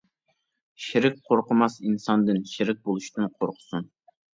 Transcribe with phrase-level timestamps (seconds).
[0.85, 3.93] شېرىك قورقماق ئىنساندىن شېرىك بولۇشتىن قورقسۇن!